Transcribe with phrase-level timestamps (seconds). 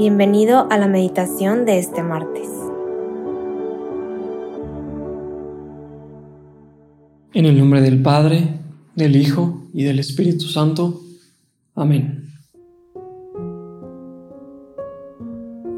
[0.00, 2.48] Bienvenido a la meditación de este martes.
[7.34, 8.48] En el nombre del Padre,
[8.96, 11.02] del Hijo y del Espíritu Santo.
[11.74, 12.30] Amén.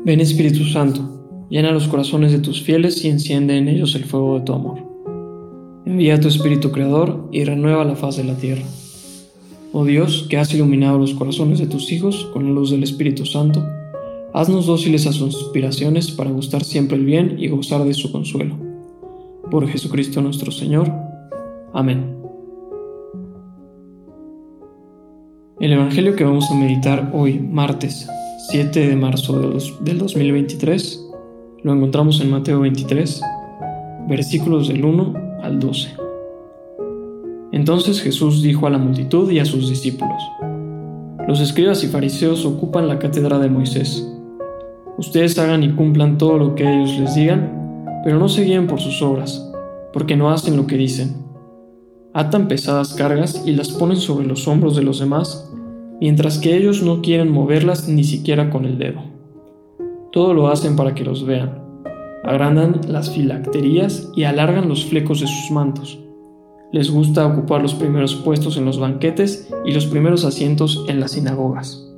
[0.05, 4.39] Ven Espíritu Santo, llena los corazones de tus fieles y enciende en ellos el fuego
[4.39, 5.83] de tu amor.
[5.85, 8.63] Envía tu Espíritu Creador y renueva la faz de la tierra.
[9.73, 13.27] Oh Dios, que has iluminado los corazones de tus hijos con la luz del Espíritu
[13.27, 13.67] Santo,
[14.35, 18.57] Haznos dóciles a sus inspiraciones para gustar siempre el bien y gozar de su consuelo.
[19.51, 20.91] Por Jesucristo nuestro Señor.
[21.75, 22.17] Amén.
[25.61, 28.09] El Evangelio que vamos a meditar hoy, martes
[28.49, 29.39] 7 de marzo
[29.81, 31.11] del 2023,
[31.63, 33.21] lo encontramos en Mateo 23,
[34.09, 35.91] versículos del 1 al 12.
[37.53, 40.23] Entonces Jesús dijo a la multitud y a sus discípulos,
[41.29, 44.09] Los escribas y fariseos ocupan la cátedra de Moisés
[44.99, 48.79] Ustedes hagan y cumplan todo lo que ellos les digan, pero no se guíen por
[48.79, 49.51] sus obras,
[49.93, 51.17] porque no hacen lo que dicen.
[52.13, 55.51] Atan pesadas cargas y las ponen sobre los hombros de los demás,
[55.99, 59.01] mientras que ellos no quieren moverlas ni siquiera con el dedo.
[60.13, 61.63] Todo lo hacen para que los vean.
[62.23, 65.99] Agrandan las filacterías y alargan los flecos de sus mantos.
[66.71, 71.13] Les gusta ocupar los primeros puestos en los banquetes y los primeros asientos en las
[71.13, 71.92] sinagogas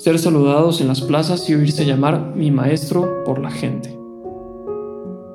[0.00, 3.94] ser saludados en las plazas y oírse llamar mi maestro por la gente.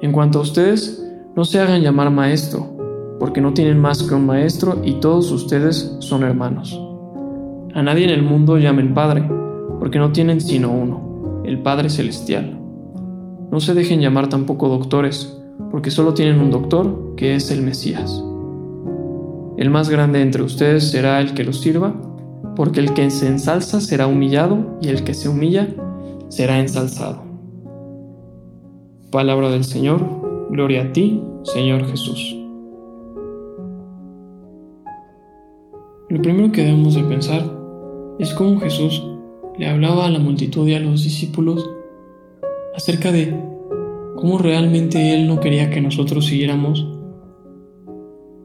[0.02, 2.76] En cuanto a ustedes, no se hagan llamar maestro,
[3.20, 6.82] porque no tienen más que un maestro y todos ustedes son hermanos.
[7.76, 9.30] A nadie en el mundo llamen Padre,
[9.80, 12.60] porque no tienen sino uno, el Padre Celestial.
[13.52, 18.24] No se dejen llamar tampoco doctores, porque solo tienen un doctor, que es el Mesías.
[19.58, 21.94] El más grande entre ustedes será el que los sirva,
[22.56, 25.68] porque el que se ensalza será humillado y el que se humilla
[26.30, 27.24] será ensalzado.
[29.12, 30.02] Palabra del Señor,
[30.50, 32.36] gloria a ti, Señor Jesús.
[36.10, 37.44] Lo primero que debemos de pensar
[38.20, 39.04] es cómo Jesús
[39.58, 41.70] le hablaba a la multitud y a los discípulos
[42.76, 43.34] acerca de
[44.16, 46.88] cómo realmente Él no quería que nosotros siguiéramos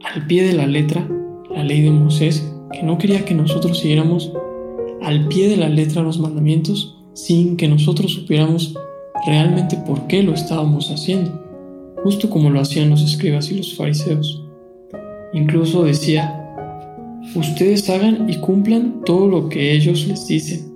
[0.04, 1.06] al pie de la letra
[1.50, 4.32] la ley de Moisés que no quería que nosotros siguiéramos
[5.02, 8.74] al pie de la letra los mandamientos sin que nosotros supiéramos
[9.26, 11.30] realmente por qué lo estábamos haciendo,
[12.02, 14.44] justo como lo hacían los escribas y los fariseos.
[15.32, 16.54] Incluso decía,
[17.34, 20.72] ustedes hagan y cumplan todo lo que ellos les dicen,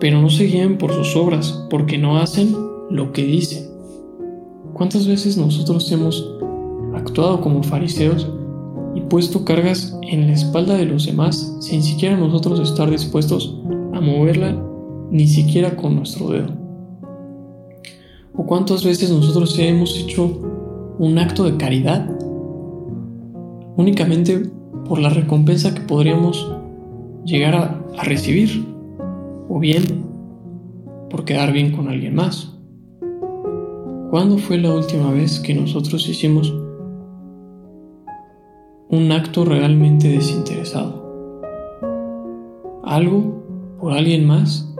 [0.00, 2.54] pero no se guíen por sus obras, porque no hacen
[2.90, 3.68] lo que dicen.
[4.72, 6.28] ¿Cuántas veces nosotros hemos
[6.94, 8.28] actuado como fariseos
[9.12, 13.60] puesto cargas en la espalda de los demás sin siquiera nosotros estar dispuestos
[13.92, 14.58] a moverla
[15.10, 16.48] ni siquiera con nuestro dedo.
[18.34, 20.40] ¿O cuántas veces nosotros hemos hecho
[20.98, 22.08] un acto de caridad
[23.76, 24.48] únicamente
[24.88, 26.50] por la recompensa que podríamos
[27.26, 28.66] llegar a, a recibir?
[29.46, 30.06] O bien
[31.10, 32.56] por quedar bien con alguien más.
[34.08, 36.50] ¿Cuándo fue la última vez que nosotros hicimos
[38.92, 41.80] un acto realmente desinteresado.
[42.84, 43.42] Algo
[43.80, 44.70] por alguien más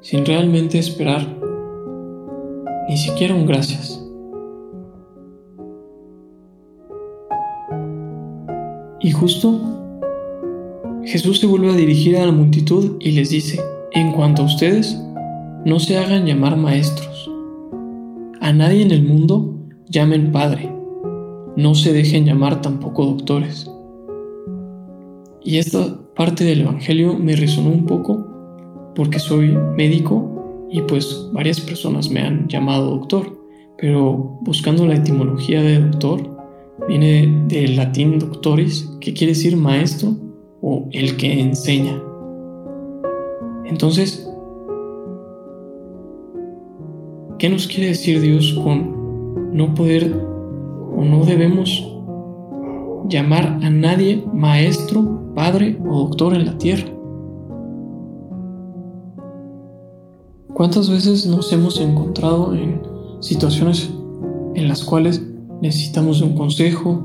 [0.00, 1.26] sin realmente esperar
[2.88, 3.98] ni siquiera un gracias.
[9.00, 9.60] Y justo
[11.04, 13.60] Jesús se vuelve a dirigir a la multitud y les dice,
[13.90, 14.96] en cuanto a ustedes,
[15.64, 17.28] no se hagan llamar maestros.
[18.40, 19.56] A nadie en el mundo
[19.88, 20.71] llamen Padre
[21.56, 23.70] no se dejen llamar tampoco doctores.
[25.44, 28.26] Y esta parte del Evangelio me resonó un poco
[28.94, 33.38] porque soy médico y pues varias personas me han llamado doctor,
[33.78, 36.20] pero buscando la etimología de doctor,
[36.88, 40.14] viene del latín doctoris, que quiere decir maestro
[40.60, 42.00] o el que enseña.
[43.64, 44.28] Entonces,
[47.38, 50.31] ¿qué nos quiere decir Dios con no poder
[51.04, 51.88] no debemos
[53.08, 56.88] llamar a nadie maestro, padre o doctor en la tierra.
[60.54, 62.82] ¿Cuántas veces nos hemos encontrado en
[63.20, 63.90] situaciones
[64.54, 65.26] en las cuales
[65.60, 67.02] necesitamos de un consejo,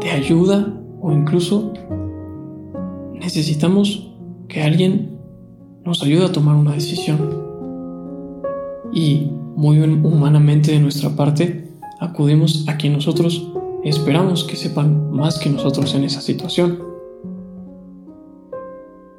[0.00, 1.72] de ayuda o incluso
[3.14, 4.14] necesitamos
[4.48, 5.18] que alguien
[5.84, 7.18] nos ayude a tomar una decisión?
[8.92, 11.71] Y muy humanamente de nuestra parte,
[12.02, 13.48] acudimos a quien nosotros
[13.84, 16.82] esperamos que sepan más que nosotros en esa situación.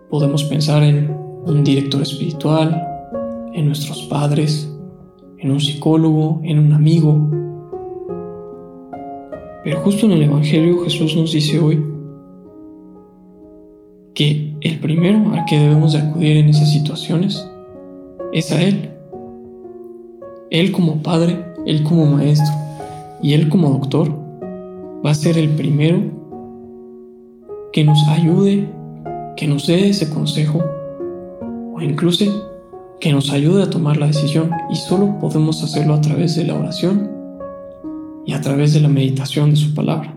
[0.09, 1.15] Podemos pensar en
[1.45, 2.85] un director espiritual,
[3.53, 4.69] en nuestros padres,
[5.37, 7.29] en un psicólogo, en un amigo.
[9.63, 11.81] Pero justo en el Evangelio Jesús nos dice hoy
[14.13, 17.49] que el primero al que debemos de acudir en esas situaciones
[18.33, 18.89] es a Él.
[20.51, 22.62] Él como padre, Él como maestro
[23.23, 24.13] y Él como doctor
[25.03, 26.01] va a ser el primero
[27.71, 28.69] que nos ayude,
[29.37, 30.63] que nos dé ese consejo
[31.73, 32.25] o incluso
[32.99, 36.55] que nos ayude a tomar la decisión y solo podemos hacerlo a través de la
[36.55, 37.09] oración
[38.25, 40.15] y a través de la meditación de su palabra.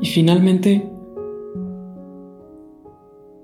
[0.00, 0.88] Y finalmente,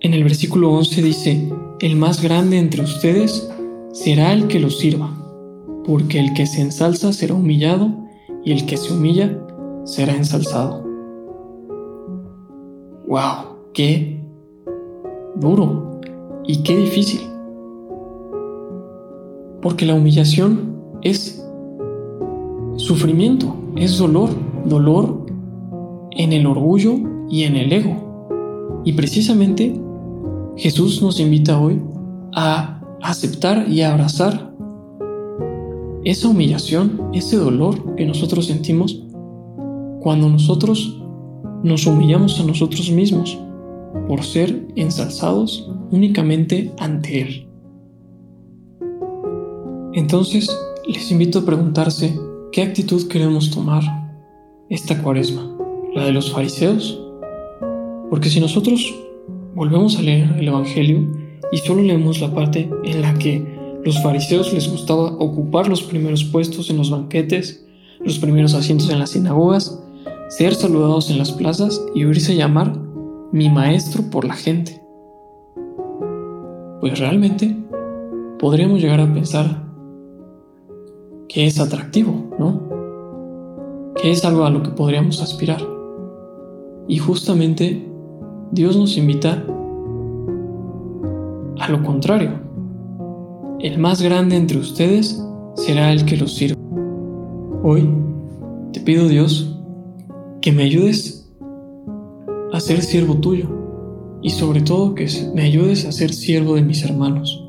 [0.00, 3.50] en el versículo 11 dice, el más grande entre ustedes
[3.92, 5.19] será el que los sirva,
[5.84, 7.90] porque el que se ensalza será humillado
[8.44, 9.38] y el que se humilla
[9.84, 10.84] será ensalzado.
[13.06, 13.56] ¡Wow!
[13.72, 14.22] ¡Qué
[15.36, 16.00] duro
[16.44, 17.20] y qué difícil!
[19.62, 21.44] Porque la humillación es
[22.76, 24.30] sufrimiento, es dolor,
[24.64, 25.26] dolor
[26.12, 26.94] en el orgullo
[27.28, 28.80] y en el ego.
[28.84, 29.78] Y precisamente
[30.56, 31.80] Jesús nos invita hoy
[32.34, 34.49] a aceptar y a abrazar
[36.04, 39.02] esa humillación, ese dolor que nosotros sentimos
[40.00, 41.00] cuando nosotros
[41.62, 43.38] nos humillamos a nosotros mismos
[44.08, 47.48] por ser ensalzados únicamente ante Él.
[49.92, 50.48] Entonces,
[50.86, 52.18] les invito a preguntarse
[52.52, 53.82] qué actitud queremos tomar
[54.68, 55.56] esta cuaresma
[55.94, 57.00] la de los fariseos?
[58.08, 58.94] Porque si nosotros
[59.54, 61.08] volvemos a leer el Evangelio
[61.52, 66.24] y solo leemos la parte en la que los fariseos les gustaba ocupar los primeros
[66.24, 67.66] puestos en los banquetes,
[68.00, 69.82] los primeros asientos en las sinagogas,
[70.28, 72.78] ser saludados en las plazas y oírse llamar
[73.32, 74.82] mi maestro por la gente.
[76.80, 77.56] Pues realmente
[78.38, 79.64] podríamos llegar a pensar
[81.28, 82.68] que es atractivo, ¿no?
[83.96, 85.60] Que es algo a lo que podríamos aspirar.
[86.88, 87.86] Y justamente
[88.50, 89.44] Dios nos invita
[91.58, 92.49] a lo contrario.
[93.62, 95.22] El más grande entre ustedes
[95.54, 96.58] será el que los sirva.
[97.62, 97.86] Hoy
[98.72, 99.60] te pido Dios
[100.40, 101.30] que me ayudes
[102.54, 103.50] a ser siervo tuyo
[104.22, 107.46] y sobre todo que me ayudes a ser siervo de mis hermanos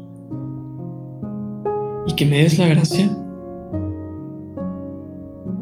[2.06, 3.10] y que me des la gracia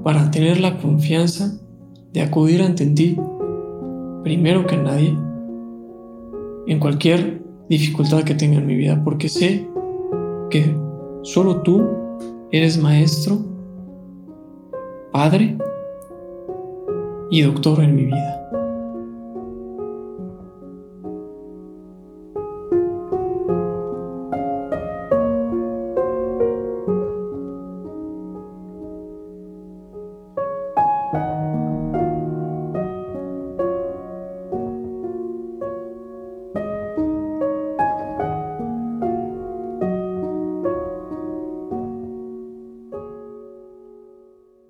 [0.03, 1.59] para tener la confianza
[2.11, 3.19] de acudir ante ti
[4.23, 5.15] primero que nadie
[6.65, 9.69] en cualquier dificultad que tenga en mi vida, porque sé
[10.49, 10.75] que
[11.23, 11.87] solo tú
[12.51, 13.37] eres maestro,
[15.11, 15.57] padre
[17.29, 18.38] y doctor en mi vida.